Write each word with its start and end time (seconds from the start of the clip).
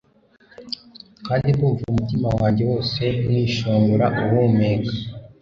Kandi 1.25 1.47
ndumva 1.55 1.83
umutima 1.93 2.27
wanjye 2.37 2.61
wose 2.71 3.03
mwishongora 3.23 4.05
uhumeka 4.23 4.93